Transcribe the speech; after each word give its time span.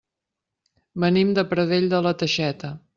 Venim 1.05 1.37
de 1.39 1.47
Pradell 1.55 1.89
de 1.95 2.05
la 2.09 2.19
Teixeta. 2.25 2.77